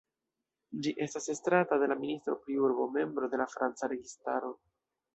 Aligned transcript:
Ĝi 0.85 0.93
estas 1.07 1.29
estrata 1.33 1.79
de 1.85 1.91
la 1.93 1.99
ministro 2.01 2.39
pri 2.47 2.59
urbo, 2.69 2.91
membro 2.99 3.33
de 3.35 3.45
la 3.45 3.51
franca 3.57 3.95
registaro. 3.97 4.55